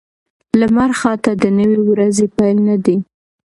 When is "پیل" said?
2.37-2.57